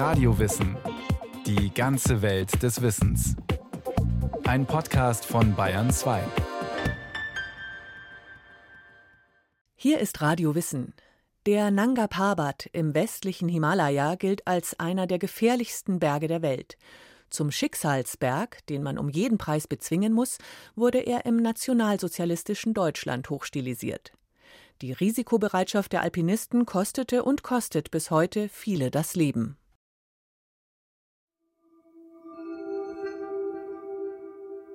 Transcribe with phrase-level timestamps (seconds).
[0.00, 0.78] Radiowissen.
[1.44, 3.36] Die ganze Welt des Wissens.
[4.44, 6.22] Ein Podcast von Bayern 2.
[9.74, 10.94] Hier ist Radio Wissen.
[11.44, 16.78] Der Nanga Parbat im westlichen Himalaya gilt als einer der gefährlichsten Berge der Welt.
[17.28, 20.38] Zum Schicksalsberg, den man um jeden Preis bezwingen muss,
[20.74, 24.12] wurde er im nationalsozialistischen Deutschland hochstilisiert.
[24.80, 29.58] Die Risikobereitschaft der Alpinisten kostete und kostet bis heute viele das Leben.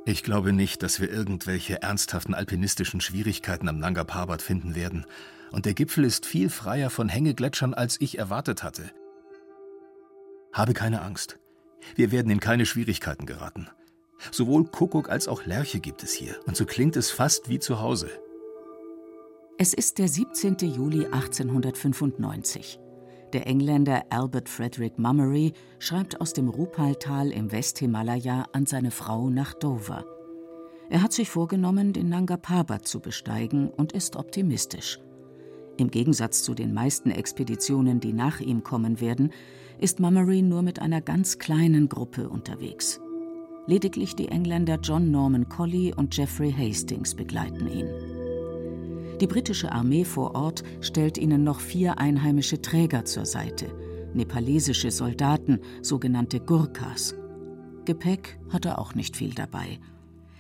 [0.08, 5.06] Ich glaube nicht, dass wir irgendwelche ernsthaften alpinistischen Schwierigkeiten am Nanga Parbat finden werden.
[5.52, 8.92] Und der Gipfel ist viel freier von Hängegletschern, als ich erwartet hatte.
[10.54, 11.40] Habe keine Angst.
[11.96, 13.68] Wir werden in keine Schwierigkeiten geraten.
[14.32, 17.80] Sowohl Kuckuck als auch Lerche gibt es hier, und so klingt es fast wie zu
[17.80, 18.10] Hause.
[19.58, 20.58] Es ist der 17.
[20.60, 22.80] Juli 1895.
[23.36, 29.54] Der Engländer Albert Frederick Mummery schreibt aus dem Rupaltal im Westhimalaya an seine Frau nach
[29.54, 30.06] Dover.
[30.90, 35.02] Er hat sich vorgenommen, den Nanga Parbat zu besteigen und ist optimistisch.
[35.76, 39.34] Im Gegensatz zu den meisten Expeditionen, die nach ihm kommen werden,
[39.80, 43.02] ist Mummery nur mit einer ganz kleinen Gruppe unterwegs.
[43.68, 48.15] Lediglich die Engländer John Norman Colley und Geoffrey Hastings begleiten ihn.
[49.22, 53.68] Die britische Armee vor Ort stellt ihnen noch vier einheimische Träger zur Seite,
[54.14, 57.16] nepalesische Soldaten, sogenannte Gurkhas.
[57.86, 59.80] Gepäck hat er auch nicht viel dabei.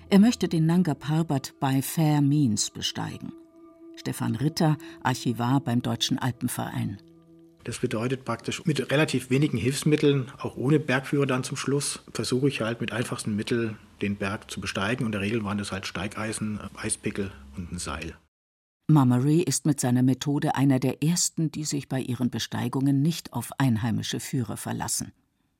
[0.09, 3.31] Er möchte den Nanga Parbat bei Fair Means besteigen.
[3.95, 7.01] Stefan Ritter, Archivar beim Deutschen Alpenverein.
[7.63, 12.61] Das bedeutet praktisch mit relativ wenigen Hilfsmitteln, auch ohne Bergführer dann zum Schluss, versuche ich
[12.61, 15.05] halt mit einfachsten Mitteln den Berg zu besteigen.
[15.05, 18.15] Und in der Regel waren das halt Steigeisen, Eispickel und ein Seil.
[18.87, 23.49] Mummery ist mit seiner Methode einer der ersten, die sich bei ihren Besteigungen nicht auf
[23.57, 25.11] einheimische Führer verlassen.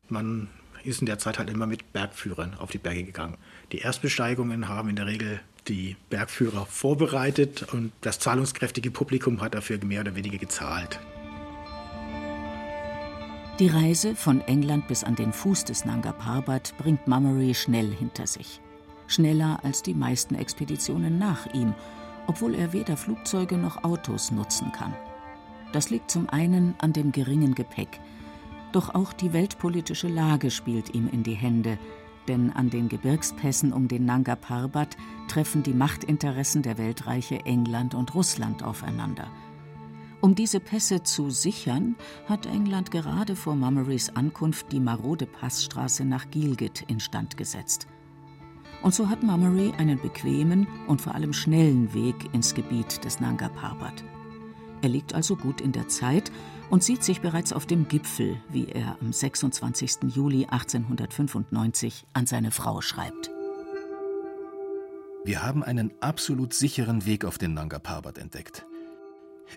[0.07, 0.47] Man
[0.83, 3.37] ist in der Zeit halt immer mit Bergführern auf die Berge gegangen.
[3.71, 9.83] Die Erstbesteigungen haben in der Regel die Bergführer vorbereitet und das zahlungskräftige Publikum hat dafür
[9.83, 10.99] mehr oder weniger gezahlt.
[13.57, 18.27] Die Reise von England bis an den Fuß des Nanga Parbat bringt Mummery schnell hinter
[18.27, 18.61] sich.
[19.07, 21.73] Schneller als die meisten Expeditionen nach ihm
[22.27, 24.93] obwohl er weder Flugzeuge noch Autos nutzen kann.
[25.71, 27.99] Das liegt zum einen an dem geringen Gepäck,
[28.75, 31.79] doch auch die weltpolitische Lage spielt ihm in die Hände,
[32.27, 34.97] denn an den Gebirgspässen um den Nanga Parbat
[35.29, 39.31] treffen die Machtinteressen der Weltreiche England und Russland aufeinander.
[40.19, 41.95] Um diese Pässe zu sichern,
[42.27, 47.87] hat England gerade vor Mummerys Ankunft die marode Passstraße nach Gilgit instand gesetzt.
[48.85, 53.49] Und so hat Mummery einen bequemen und vor allem schnellen Weg ins Gebiet des Nanga
[53.49, 54.03] Parbat.
[54.83, 56.31] Er liegt also gut in der Zeit
[56.69, 60.13] und sieht sich bereits auf dem Gipfel, wie er am 26.
[60.13, 63.31] Juli 1895 an seine Frau schreibt.
[65.23, 68.67] Wir haben einen absolut sicheren Weg auf den Nanga Parbat entdeckt.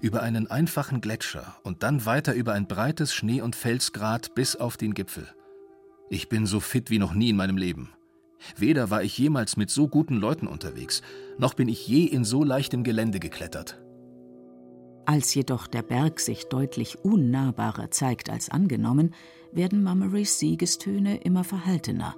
[0.01, 4.79] Über einen einfachen Gletscher und dann weiter über ein breites Schnee- und Felsgrat bis auf
[4.79, 5.29] den Gipfel.
[6.09, 7.91] Ich bin so fit wie noch nie in meinem Leben.
[8.57, 11.03] Weder war ich jemals mit so guten Leuten unterwegs,
[11.39, 13.81] noch bin ich je in so leichtem Gelände geklettert.
[15.07, 19.15] Als jedoch der Berg sich deutlich unnahbarer zeigt als angenommen,
[19.53, 22.15] werden Mummerys Siegestöne immer verhaltener.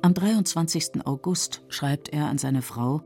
[0.00, 1.04] Am 23.
[1.06, 3.02] August schreibt er an seine Frau: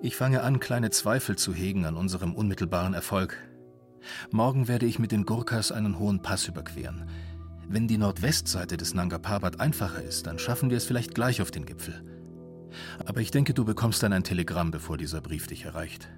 [0.00, 3.36] Ich fange an, kleine Zweifel zu hegen an unserem unmittelbaren Erfolg.
[4.30, 7.08] Morgen werde ich mit den Gurkhas einen hohen Pass überqueren.
[7.68, 11.50] Wenn die Nordwestseite des Nanga Parbat einfacher ist, dann schaffen wir es vielleicht gleich auf
[11.50, 12.02] den Gipfel.
[13.04, 16.08] Aber ich denke, du bekommst dann ein Telegramm, bevor dieser Brief dich erreicht.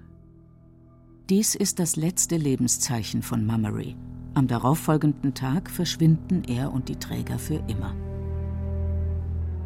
[1.29, 3.95] Dies ist das letzte Lebenszeichen von Mummery.
[4.33, 7.95] Am darauffolgenden Tag verschwinden er und die Träger für immer.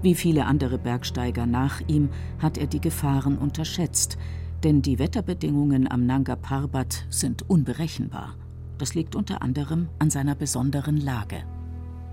[0.02, 2.09] Wie viele andere Bergsteiger nach ihm
[2.40, 4.18] hat er die Gefahren unterschätzt,
[4.64, 8.36] denn die Wetterbedingungen am Nanga Parbat sind unberechenbar.
[8.78, 11.44] Das liegt unter anderem an seiner besonderen Lage.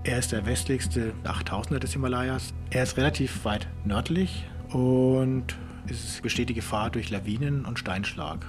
[0.03, 2.53] Er ist der westlichste 8000er des Himalayas.
[2.69, 5.57] Er ist relativ weit nördlich und
[5.89, 8.45] es besteht die Gefahr durch Lawinen und Steinschlag.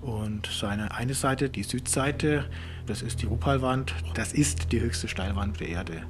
[0.00, 2.44] Und seine eine Seite, die Südseite,
[2.86, 6.02] das ist die Rupalwand, das ist die höchste Steilwand der Erde.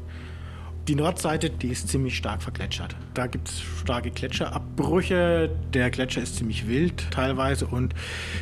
[0.89, 2.97] Die Nordseite, die ist ziemlich stark vergletschert.
[3.13, 5.51] Da gibt es starke Gletscherabbrüche.
[5.75, 7.95] Der Gletscher ist ziemlich wild teilweise und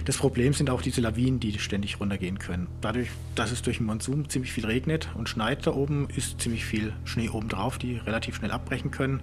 [0.05, 2.69] das Problem sind auch diese Lawinen, die ständig runtergehen können.
[2.81, 6.65] Dadurch, dass es durch den Monsun ziemlich viel regnet und schneit da oben, ist ziemlich
[6.65, 9.23] viel Schnee oben drauf, die relativ schnell abbrechen können.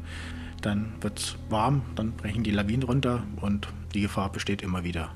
[0.61, 5.11] Dann wird es warm, dann brechen die Lawinen runter und die Gefahr besteht immer wieder.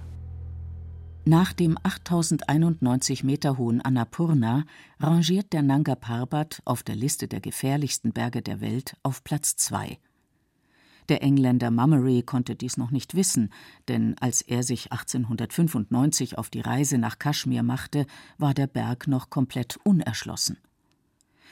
[1.28, 4.64] Nach dem 8091 Meter hohen Annapurna
[4.98, 10.00] rangiert der Nanga Parbat auf der Liste der gefährlichsten Berge der Welt auf Platz 2.
[11.10, 13.52] Der Engländer Mummery konnte dies noch nicht wissen,
[13.90, 18.06] denn als er sich 1895 auf die Reise nach Kaschmir machte,
[18.38, 20.56] war der Berg noch komplett unerschlossen.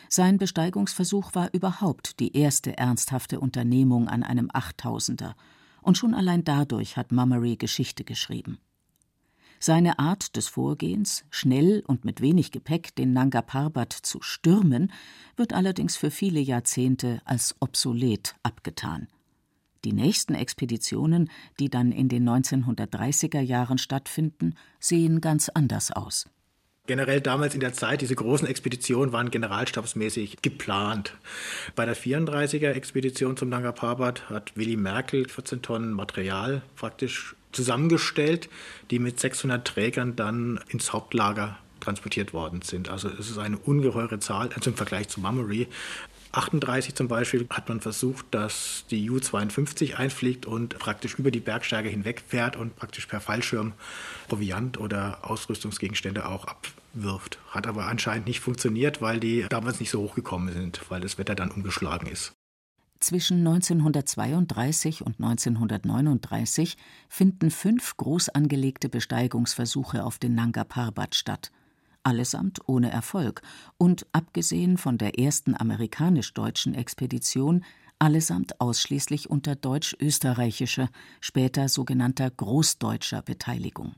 [0.07, 5.35] Sein Besteigungsversuch war überhaupt die erste ernsthafte Unternehmung an einem Achttausender,
[5.81, 8.57] und schon allein dadurch hat Mummery Geschichte geschrieben.
[9.67, 14.91] Seine Art des Vorgehens, schnell und mit wenig Gepäck den Nanga Parbat zu stürmen,
[15.37, 19.07] wird allerdings für viele Jahrzehnte als obsolet abgetan.
[19.83, 26.27] Die nächsten Expeditionen, die dann in den 1930er Jahren stattfinden, sehen ganz anders aus.
[26.85, 31.17] Generell damals in der Zeit, diese großen Expeditionen waren generalstabsmäßig geplant.
[31.75, 38.49] Bei der 34er-Expedition zum Nanga Parbat hat Willy Merkel 14 Tonnen Material praktisch zusammengestellt,
[38.91, 42.89] die mit 600 Trägern dann ins Hauptlager transportiert worden sind.
[42.89, 45.67] Also es ist eine ungeheure Zahl, also im Vergleich zu Mummery.
[46.31, 51.87] 38 zum Beispiel hat man versucht, dass die U-52 einfliegt und praktisch über die Bergsteige
[51.87, 53.73] hinweg fährt und praktisch per Fallschirm
[54.27, 57.39] Proviant oder Ausrüstungsgegenstände auch abwirft.
[57.51, 61.35] Hat aber anscheinend nicht funktioniert, weil die damals nicht so hochgekommen sind, weil das Wetter
[61.35, 62.33] dann umgeschlagen ist.
[62.99, 66.77] Zwischen 1932 und 1939
[67.09, 71.51] finden fünf groß angelegte Besteigungsversuche auf den Nanga Parbat statt,
[72.03, 73.41] allesamt ohne Erfolg
[73.77, 77.63] und abgesehen von der ersten amerikanisch-deutschen Expedition
[77.99, 80.89] allesamt ausschließlich unter deutsch-österreichischer,
[81.21, 83.93] später sogenannter großdeutscher Beteiligung.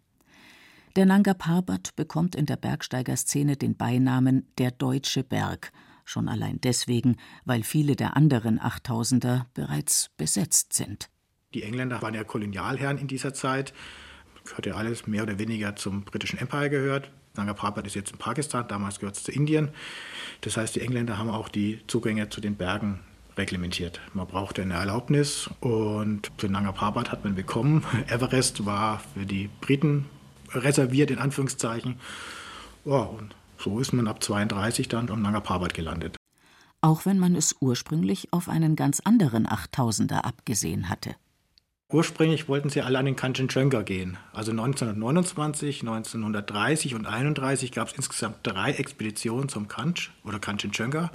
[0.95, 5.71] Der Nanga Parbat bekommt in der Bergsteigerszene den Beinamen der deutsche Berg
[6.07, 11.09] schon allein deswegen, weil viele der anderen Achttausender bereits besetzt sind.
[11.53, 13.73] Die Engländer waren ja Kolonialherren in dieser Zeit,
[14.55, 17.11] hat ja alles mehr oder weniger zum britischen Empire gehört.
[17.35, 19.69] Nanga Parbat ist jetzt in Pakistan, damals gehört es zu Indien.
[20.41, 23.01] Das heißt, die Engländer haben auch die Zugänge zu den Bergen
[23.37, 23.99] reglementiert.
[24.13, 27.83] Man brauchte eine Erlaubnis und für Nanga Parbat hat man bekommen.
[28.07, 30.05] Everest war für die Briten
[30.53, 31.99] reserviert, in Anführungszeichen.
[32.85, 36.17] Ja, und so ist man ab 32 dann am Nanga Parbat gelandet.
[36.81, 41.15] Auch wenn man es ursprünglich auf einen ganz anderen Achttausender abgesehen hatte.
[41.89, 44.17] Ursprünglich wollten sie alle an den Kanchenjunga gehen.
[44.33, 51.11] Also 1929, 1930 und 1931 gab es insgesamt drei Expeditionen zum Kanch oder Kanchenjunga.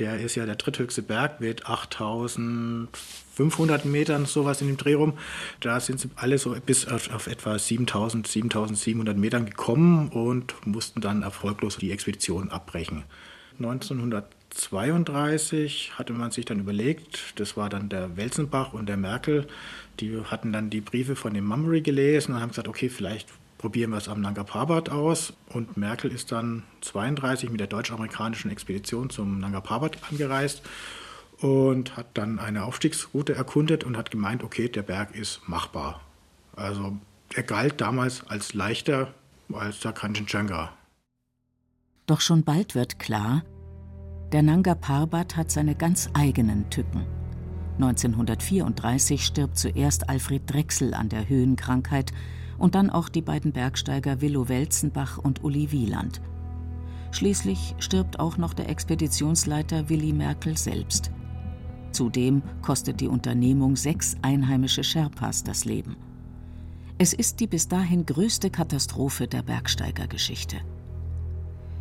[0.00, 5.16] Der ist ja der dritthöchste Berg mit 8500 Metern, sowas in dem Dreh rum.
[5.60, 11.00] Da sind sie alle so bis auf, auf etwa 7000, 7700 Metern gekommen und mussten
[11.00, 13.04] dann erfolglos die Expedition abbrechen.
[14.50, 19.46] 1932 hatte man sich dann überlegt, das war dann der Welzenbach und der Merkel,
[20.00, 23.28] die hatten dann die Briefe von dem Mummery gelesen und haben gesagt, okay, vielleicht
[23.58, 25.34] probieren wir es am Nanga Parbat aus.
[25.48, 30.62] Und Merkel ist dann 32 mit der deutsch-amerikanischen Expedition zum Nanga Parbat angereist
[31.40, 36.00] und hat dann eine Aufstiegsroute erkundet und hat gemeint, okay, der Berg ist machbar.
[36.56, 36.96] Also
[37.34, 39.12] er galt damals als leichter
[39.52, 40.72] als der Kanchenjunga.
[42.06, 43.42] Doch schon bald wird klar,
[44.32, 47.06] der Nanga Parbat hat seine ganz eigenen Tücken.
[47.76, 52.12] 1934 stirbt zuerst Alfred Drechsel an der Höhenkrankheit
[52.58, 56.20] und dann auch die beiden Bergsteiger Willo Welzenbach und Uli Wieland.
[57.12, 61.10] Schließlich stirbt auch noch der Expeditionsleiter Willi Merkel selbst.
[61.92, 65.96] Zudem kostet die Unternehmung sechs einheimische Sherpas das Leben.
[66.98, 70.58] Es ist die bis dahin größte Katastrophe der Bergsteigergeschichte.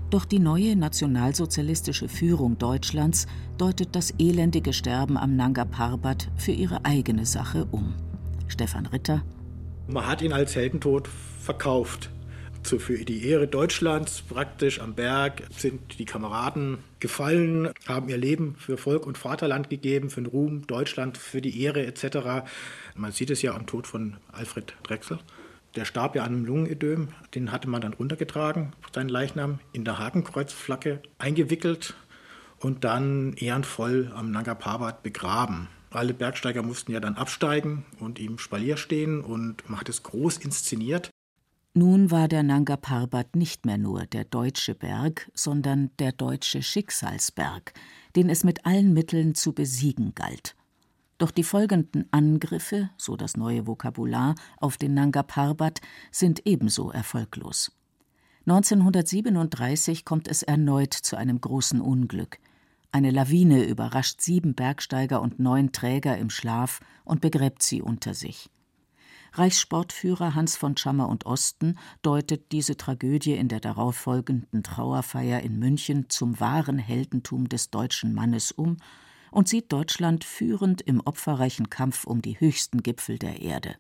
[0.10, 6.86] Doch die neue nationalsozialistische Führung Deutschlands deutet das elendige Sterben am Nanga Parbat für ihre
[6.86, 7.94] eigene Sache um.
[8.48, 9.26] Stefan Ritter.
[9.88, 11.10] Man hat ihn als Heldentod
[11.42, 12.10] verkauft.
[12.64, 18.78] für die Ehre Deutschlands praktisch am Berg sind die Kameraden gefallen, haben ihr Leben für
[18.78, 22.48] Volk und Vaterland gegeben, für den Ruhm Deutschland, für die Ehre etc.
[22.96, 25.20] Man sieht es ja am Tod von Alfred Drechsel.
[25.76, 27.10] Der starb ja an einem Lungenödem.
[27.36, 31.94] Den hatte man dann runtergetragen, seinen Leichnam, in der Hakenkreuzflagge eingewickelt
[32.60, 35.68] und dann ehrenvoll am Nanga Parbat begraben.
[35.92, 40.38] Alle Bergsteiger mussten ja dann absteigen und ihm Spalier stehen und man hat es groß
[40.38, 41.10] inszeniert.
[41.74, 47.74] Nun war der Nanga Parbat nicht mehr nur der deutsche Berg, sondern der deutsche Schicksalsberg,
[48.16, 50.56] den es mit allen Mitteln zu besiegen galt.
[51.18, 55.82] Doch die folgenden Angriffe, so das neue Vokabular, auf den Nanga Parbat
[56.12, 57.72] sind ebenso erfolglos.
[58.46, 62.40] 1937 kommt es erneut zu einem großen Unglück.
[62.92, 68.50] Eine Lawine überrascht sieben Bergsteiger und neun Träger im Schlaf und begräbt sie unter sich.
[69.34, 76.10] Reichssportführer Hans von Schammer und Osten deutet diese Tragödie in der darauffolgenden Trauerfeier in München
[76.10, 78.78] zum wahren Heldentum des deutschen Mannes um
[79.32, 83.76] und sieht Deutschland führend im opferreichen Kampf um die höchsten Gipfel der Erde.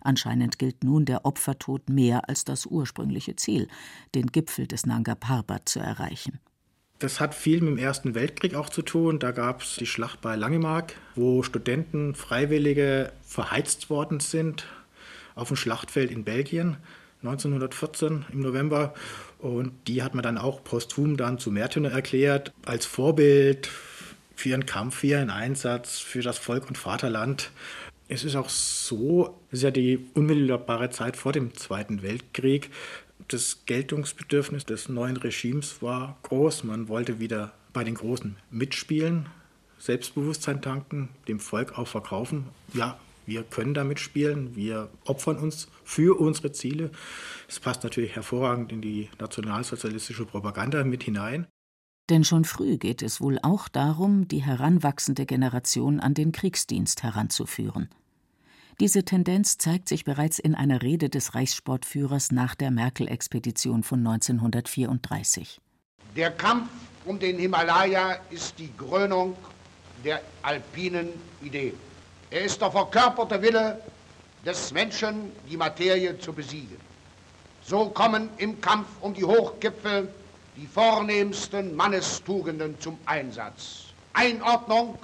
[0.00, 3.68] Anscheinend gilt nun der Opfertod mehr als das ursprüngliche Ziel,
[4.14, 6.40] den Gipfel des Nanga Parbat zu erreichen.
[6.98, 9.18] Das hat viel mit dem Ersten Weltkrieg auch zu tun.
[9.18, 14.66] Da gab es die Schlacht bei Langemark, wo Studenten, Freiwillige verheizt worden sind
[15.34, 16.76] auf dem Schlachtfeld in Belgien
[17.22, 18.94] 1914 im November.
[19.38, 23.70] Und die hat man dann auch posthum dann zu Märtyrern erklärt, als Vorbild
[24.40, 27.50] für ihren Kampf, für ihren Einsatz, für das Volk und Vaterland.
[28.08, 32.70] Es ist auch so, es ist ja die unmittelbare Zeit vor dem Zweiten Weltkrieg.
[33.28, 36.64] Das Geltungsbedürfnis des neuen Regimes war groß.
[36.64, 39.26] Man wollte wieder bei den Großen mitspielen,
[39.78, 42.46] Selbstbewusstsein tanken, dem Volk auch verkaufen.
[42.72, 46.90] Ja, wir können da mitspielen, wir opfern uns für unsere Ziele.
[47.46, 51.46] Das passt natürlich hervorragend in die nationalsozialistische Propaganda mit hinein.
[52.10, 57.88] Denn schon früh geht es wohl auch darum, die heranwachsende Generation an den Kriegsdienst heranzuführen.
[58.80, 65.60] Diese Tendenz zeigt sich bereits in einer Rede des Reichssportführers nach der Merkel-Expedition von 1934.
[66.16, 66.68] Der Kampf
[67.04, 69.36] um den Himalaya ist die Krönung
[70.04, 71.10] der alpinen
[71.42, 71.74] Idee.
[72.28, 73.80] Er ist der verkörperte Wille
[74.44, 76.76] des Menschen, die Materie zu besiegen.
[77.62, 80.08] So kommen im Kampf um die Hochgipfel
[80.60, 83.86] die vornehmsten Mannestugenden zum Einsatz.
[84.12, 84.98] Einordnung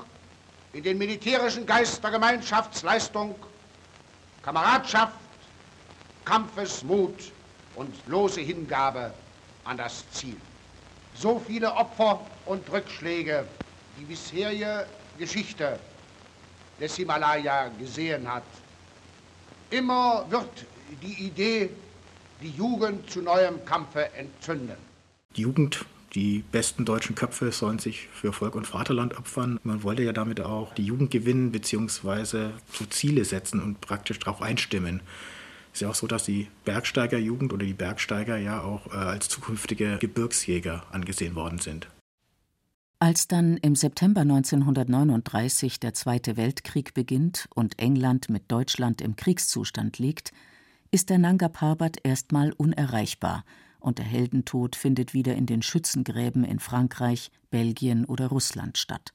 [0.75, 3.35] in den militärischen Geist der Gemeinschaftsleistung,
[4.43, 5.15] Kameradschaft,
[6.27, 7.33] Kampfesmut
[7.75, 9.15] und lose Hingabe
[9.65, 10.37] an das Ziel.
[11.15, 13.47] So viele Opfer und Rückschläge,
[13.99, 14.87] die bisherige
[15.19, 15.79] Geschichte
[16.79, 18.43] des Himalaya gesehen hat.
[19.71, 20.67] Immer wird
[21.01, 21.71] die Idee,
[22.43, 24.86] die Jugend zu neuem Kampfe entzünden.
[25.37, 29.61] Die Jugend, die besten deutschen Köpfe sollen sich für Volk und Vaterland opfern.
[29.65, 32.53] Man wollte ja damit auch die Jugend gewinnen bzw.
[32.73, 35.03] so Ziele setzen und praktisch darauf einstimmen.
[35.73, 39.29] Es ist ja auch so, dass die Bergsteigerjugend oder die Bergsteiger ja auch äh, als
[39.29, 41.89] zukünftige Gebirgsjäger angesehen worden sind.
[42.99, 49.99] Als dann im September 1939 der Zweite Weltkrieg beginnt und England mit Deutschland im Kriegszustand
[49.99, 50.33] liegt,
[50.91, 53.45] ist der Nanga Parbat erstmal unerreichbar–
[53.87, 59.13] und der Heldentod findet wieder in den Schützengräben in Frankreich, Belgien oder Russland statt.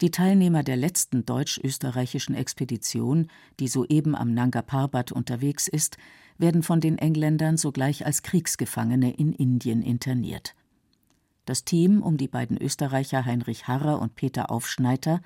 [0.00, 5.98] Die Teilnehmer der letzten deutsch-österreichischen Expedition, die soeben am Nanga Parbat unterwegs ist,
[6.38, 10.54] werden von den Engländern sogleich als Kriegsgefangene in Indien interniert.
[11.44, 15.20] Das Team um die beiden Österreicher Heinrich Harrer und Peter Aufschneider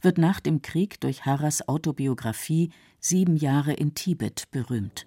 [0.00, 5.06] wird nach dem Krieg durch Harrers Autobiografie Sieben Jahre in Tibet berühmt.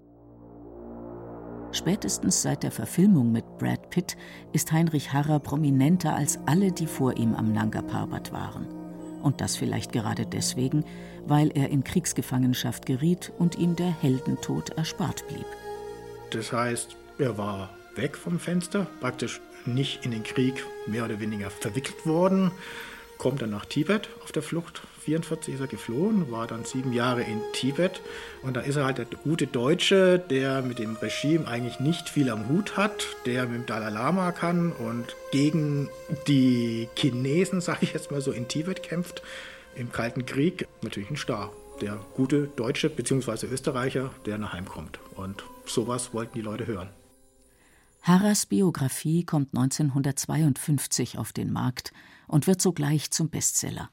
[1.71, 4.17] Spätestens seit der Verfilmung mit Brad Pitt
[4.53, 8.67] ist Heinrich Harrer prominenter als alle, die vor ihm am Nanga Parbat waren.
[9.21, 10.83] Und das vielleicht gerade deswegen,
[11.27, 15.45] weil er in Kriegsgefangenschaft geriet und ihm der Heldentod erspart blieb.
[16.31, 21.49] Das heißt, er war weg vom Fenster, praktisch nicht in den Krieg mehr oder weniger
[21.49, 22.51] verwickelt worden,
[23.19, 27.23] kommt dann nach Tibet auf der Flucht 1944 ist er geflohen, war dann sieben Jahre
[27.23, 28.01] in Tibet
[28.43, 32.29] und da ist er halt der gute Deutsche, der mit dem Regime eigentlich nicht viel
[32.29, 35.89] am Hut hat, der mit dem Dalai Lama kann und gegen
[36.27, 39.21] die Chinesen, sage ich jetzt mal so, in Tibet kämpft.
[39.75, 41.51] Im Kalten Krieg natürlich ein Star.
[41.81, 43.47] Der gute Deutsche bzw.
[43.47, 44.99] Österreicher, der nach Heim kommt.
[45.15, 46.89] Und sowas wollten die Leute hören.
[48.01, 51.93] Harras Biografie kommt 1952 auf den Markt
[52.29, 53.89] und wird sogleich zum Bestseller.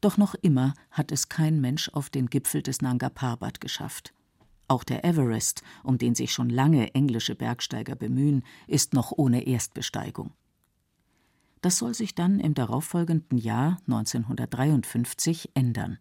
[0.00, 4.14] Doch noch immer hat es kein Mensch auf den Gipfel des Nanga Parbat geschafft.
[4.68, 10.32] Auch der Everest, um den sich schon lange englische Bergsteiger bemühen, ist noch ohne Erstbesteigung.
[11.60, 15.98] Das soll sich dann im darauffolgenden Jahr 1953 ändern.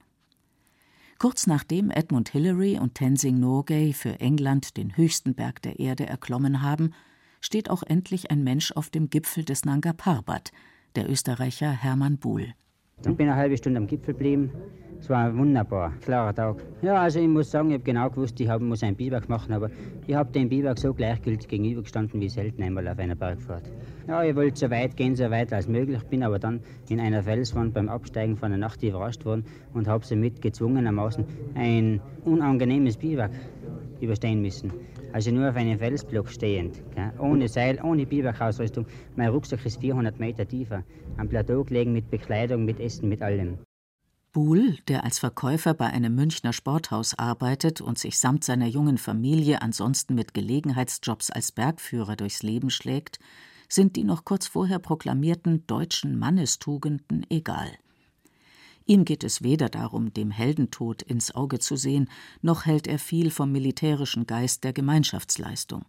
[1.17, 6.62] Kurz nachdem Edmund Hillary und Tenzing Norgay für England den höchsten Berg der Erde erklommen
[6.62, 6.93] haben,
[7.41, 10.51] steht auch endlich ein Mensch auf dem Gipfel des Nanga Parbat,
[10.96, 12.53] der Österreicher Hermann Buhl.
[13.01, 14.51] Dann bin ich eine halbe Stunde am Gipfel geblieben.
[15.00, 16.58] Es war ein wunderbar, klarer Tag.
[16.82, 19.53] Ja, also ich muss sagen, ich habe genau gewusst, ich hab, muss einen Biwak machen,
[19.53, 19.70] aber
[20.06, 23.63] ich habe dem Biwak so gleichgültig gegenübergestanden wie selten einmal auf einer Bergfahrt.
[24.08, 27.24] Ja, ich wollte so weit gehen, so weit als möglich, bin aber dann in einer
[27.24, 31.25] Felswand beim Absteigen von der Nacht überrascht worden und habe somit gezwungenermaßen
[31.56, 33.32] ein unangenehmes Biwak
[34.01, 34.72] überstehen müssen.
[35.13, 37.12] Also nur auf einem Felsblock stehend, gell?
[37.20, 38.86] ohne Seil, ohne Biwakausrüstung.
[39.15, 40.84] Mein Rucksack ist 400 Meter tiefer,
[41.18, 43.58] am Plateau gelegen mit Bekleidung, mit Essen, mit allem.
[44.32, 49.64] Buhl, der als Verkäufer bei einem Münchner Sporthaus arbeitet und sich samt seiner jungen Familie
[49.64, 53.18] ansonsten mit Gelegenheitsjobs als Bergführer durchs Leben schlägt,
[53.68, 57.72] sind die noch kurz vorher proklamierten deutschen Mannestugenden egal.
[58.86, 62.08] Ihm geht es weder darum, dem Heldentod ins Auge zu sehen,
[62.44, 65.86] noch hält er viel vom militärischen Geist der Gemeinschaftsleistung.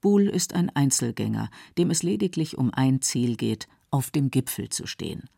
[0.00, 4.86] Buhl ist ein Einzelgänger, dem es lediglich um ein Ziel geht, auf dem Gipfel zu
[4.86, 5.28] stehen.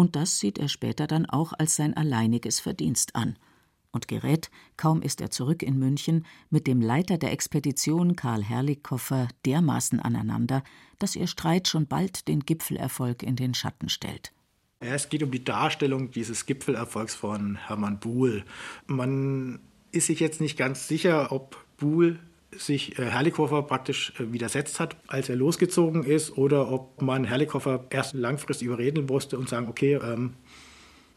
[0.00, 3.36] Und das sieht er später dann auch als sein alleiniges Verdienst an
[3.92, 9.28] und gerät, kaum ist er zurück in München, mit dem Leiter der Expedition Karl Herrlichkoffer
[9.44, 10.64] dermaßen aneinander,
[10.98, 14.32] dass ihr Streit schon bald den Gipfelerfolg in den Schatten stellt.
[14.78, 18.46] Es geht um die Darstellung dieses Gipfelerfolgs von Hermann Buhl.
[18.86, 19.60] Man
[19.92, 22.18] ist sich jetzt nicht ganz sicher, ob Buhl
[22.56, 27.86] sich äh, Herrlichhofer praktisch äh, widersetzt hat, als er losgezogen ist, oder ob man Herrlichhofer
[27.90, 30.34] erst langfristig überreden musste und sagen, okay, ähm,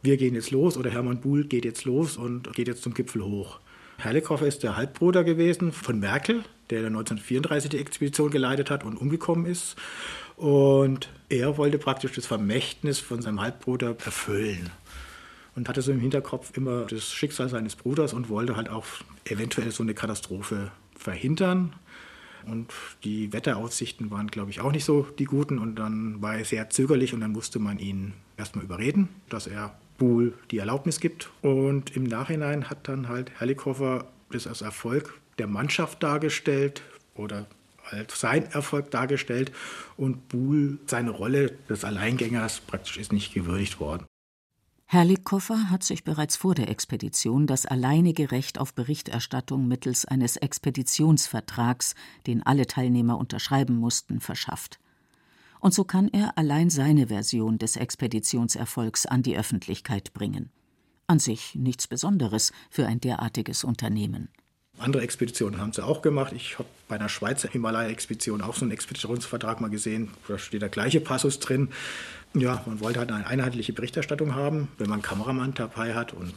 [0.02, 3.24] wir gehen jetzt los oder Hermann Buhl geht jetzt los und geht jetzt zum Gipfel
[3.24, 3.60] hoch.
[3.98, 9.46] Herrlichhofer ist der Halbbruder gewesen von Merkel, der 1934 die Expedition geleitet hat und umgekommen
[9.46, 9.76] ist.
[10.36, 14.72] Und er wollte praktisch das Vermächtnis von seinem Halbbruder erfüllen
[15.56, 18.86] und hatte so im Hinterkopf immer das Schicksal seines Bruders und wollte halt auch
[19.26, 20.72] eventuell so eine Katastrophe
[21.04, 21.74] verhindern.
[22.46, 25.60] Und die Wetteraussichten waren, glaube ich, auch nicht so die guten.
[25.60, 29.78] Und dann war er sehr zögerlich und dann musste man ihn erstmal überreden, dass er
[29.98, 31.30] Buhl die Erlaubnis gibt.
[31.42, 36.82] Und im Nachhinein hat dann halt Herrlichhofer das als Erfolg der Mannschaft dargestellt
[37.16, 37.46] oder
[37.90, 39.52] als sein Erfolg dargestellt
[39.98, 44.06] und Buhl seine Rolle des Alleingängers praktisch ist nicht gewürdigt worden.
[44.94, 51.96] Herrlichhofer hat sich bereits vor der Expedition das alleinige Recht auf Berichterstattung mittels eines Expeditionsvertrags,
[52.28, 54.80] den alle Teilnehmer unterschreiben mussten, verschafft
[55.64, 60.50] und so kann er allein seine Version des Expeditionserfolgs an die Öffentlichkeit bringen.
[61.08, 64.28] An sich nichts Besonderes für ein derartiges Unternehmen.
[64.78, 66.34] Andere Expeditionen haben sie auch gemacht.
[66.34, 70.12] Ich habe bei einer Schweizer Himalaya-Expedition auch so einen Expeditionsvertrag mal gesehen.
[70.28, 71.70] Da steht der gleiche Passus drin.
[72.36, 76.14] Ja, man wollte halt eine einheitliche Berichterstattung haben, wenn man einen Kameramann dabei hat.
[76.14, 76.34] Und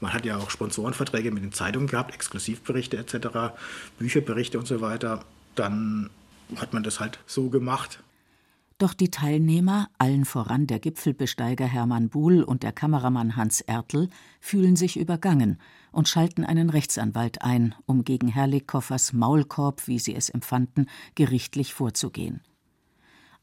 [0.00, 3.54] man hat ja auch Sponsorenverträge mit den Zeitungen gehabt, Exklusivberichte etc.,
[3.98, 5.24] Bücherberichte und so weiter.
[5.56, 6.10] Dann
[6.56, 8.02] hat man das halt so gemacht.
[8.78, 14.08] Doch die Teilnehmer, allen voran der Gipfelbesteiger Hermann Buhl und der Kameramann Hans Ertl,
[14.40, 15.60] fühlen sich übergangen
[15.92, 22.40] und schalten einen Rechtsanwalt ein, um gegen Herrlichkoffers Maulkorb, wie sie es empfanden, gerichtlich vorzugehen.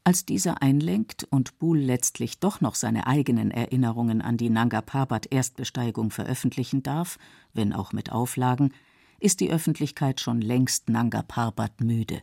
[0.08, 5.30] Als dieser einlenkt und Buhl letztlich doch noch seine eigenen Erinnerungen an die Nanga Parbat
[5.30, 7.18] Erstbesteigung veröffentlichen darf,
[7.52, 8.72] wenn auch mit Auflagen,
[9.20, 12.22] ist die Öffentlichkeit schon längst Nanga Parbat müde.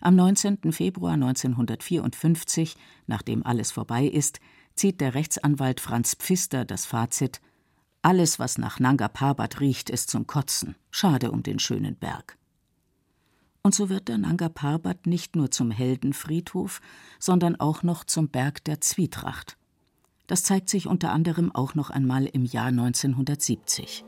[0.00, 0.72] Am 19.
[0.72, 2.74] Februar 1954,
[3.06, 4.40] nachdem alles vorbei ist,
[4.74, 7.40] zieht der Rechtsanwalt Franz Pfister das Fazit:
[8.02, 10.74] Alles, was nach Nanga Parbat riecht, ist zum Kotzen.
[10.90, 12.36] Schade um den schönen Berg.
[13.62, 16.80] Und so wird der Nanga Parbat nicht nur zum Heldenfriedhof,
[17.20, 19.56] sondern auch noch zum Berg der Zwietracht.
[20.26, 24.04] Das zeigt sich unter anderem auch noch einmal im Jahr 1970.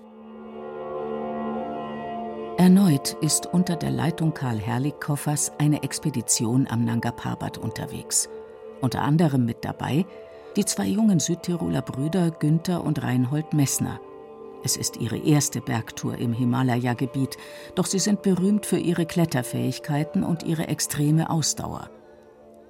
[2.57, 8.29] Erneut ist unter der Leitung Karl Herrlichkoffers eine Expedition am Nanga Parbat unterwegs.
[8.81, 10.07] Unter anderem mit dabei
[10.57, 14.01] die zwei jungen Südtiroler Brüder Günther und Reinhold Messner.
[14.65, 17.37] Es ist ihre erste Bergtour im Himalaya-Gebiet,
[17.75, 21.91] doch sie sind berühmt für ihre Kletterfähigkeiten und ihre extreme Ausdauer.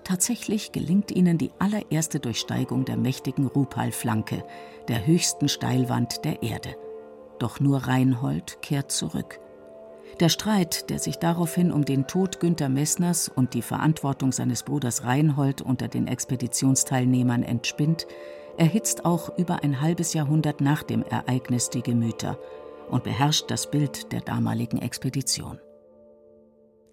[0.02, 4.44] Tatsächlich gelingt ihnen die allererste Durchsteigung der mächtigen Rupal-Flanke,
[4.88, 6.74] der höchsten Steilwand der Erde.
[7.38, 9.38] Doch nur Reinhold kehrt zurück.
[10.18, 15.04] Der Streit, der sich daraufhin um den Tod Günter Messners und die Verantwortung seines Bruders
[15.04, 18.06] Reinhold unter den Expeditionsteilnehmern entspinnt,
[18.58, 22.38] erhitzt auch über ein halbes Jahrhundert nach dem Ereignis die Gemüter
[22.90, 25.58] und beherrscht das Bild der damaligen Expedition.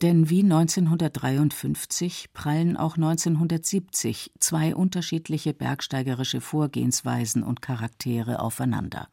[0.02, 9.10] Denn wie 1953 prallen auch 1970 zwei unterschiedliche bergsteigerische Vorgehensweisen und Charaktere aufeinander.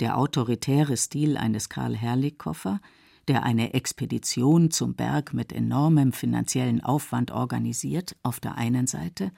[0.00, 2.80] Der autoritäre Stil eines Karl Herrlichkoffer
[3.28, 9.30] der eine Expedition zum Berg mit enormem finanziellen Aufwand organisiert, auf der einen Seite,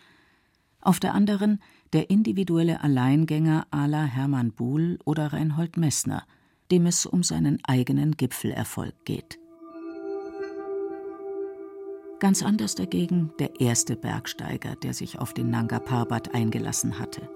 [0.80, 1.60] auf der anderen
[1.92, 6.24] der individuelle Alleingänger à la Hermann Buhl oder Reinhold Messner,
[6.70, 9.38] dem es um seinen eigenen Gipfelerfolg geht.
[12.20, 17.28] Ganz anders dagegen der erste Bergsteiger, der sich auf den Nanga Parbat eingelassen hatte.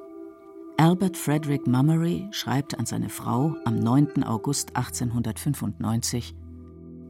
[0.76, 4.24] Albert Frederick Mummery schreibt an seine Frau am 9.
[4.24, 6.34] August 1895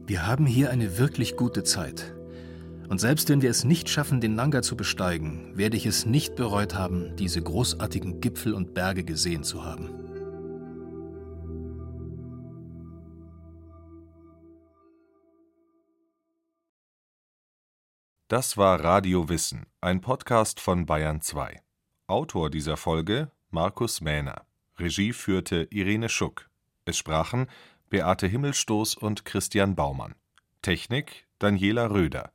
[0.07, 2.14] wir haben hier eine wirklich gute Zeit.
[2.87, 6.35] Und selbst wenn wir es nicht schaffen, den Nanga zu besteigen, werde ich es nicht
[6.35, 9.89] bereut haben, diese großartigen Gipfel und Berge gesehen zu haben.
[18.27, 21.61] Das war Radio Wissen, ein Podcast von Bayern 2.
[22.07, 24.45] Autor dieser Folge Markus Mähner.
[24.77, 26.49] Regie führte Irene Schuck.
[26.85, 27.47] Es sprachen
[27.89, 30.15] Beate Himmelstoß und Christian Baumann.
[30.61, 32.34] Technik Daniela Röder.